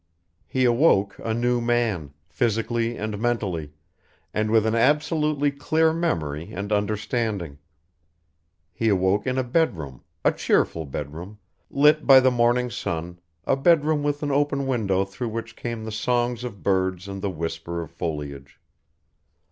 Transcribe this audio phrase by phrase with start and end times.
[0.47, 3.71] He awoke a new man, physically and mentally,
[4.33, 7.59] and with an absolutely clear memory and understanding.
[8.73, 11.37] He awoke in a bed room, a cheerful bed room,
[11.69, 15.83] lit by the morning sun, a bed room with an open window through which came
[15.83, 18.59] the songs of birds and the whisper of foliage.